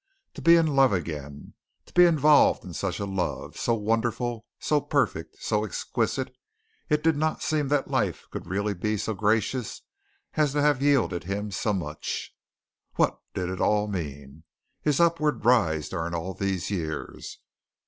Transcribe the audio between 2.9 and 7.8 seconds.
a love, so wonderful, so perfect, so exquisite, it did not seem